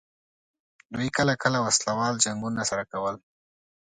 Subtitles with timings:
[0.93, 3.15] دوی کله کله وسله وال جنګونه سره کول.